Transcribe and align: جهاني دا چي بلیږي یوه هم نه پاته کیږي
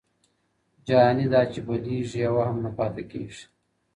جهاني 0.85 1.25
دا 1.33 1.41
چي 1.51 1.59
بلیږي 1.67 2.17
یوه 2.25 2.43
هم 2.49 2.57
نه 2.65 2.71
پاته 2.77 3.03
کیږي 3.11 3.43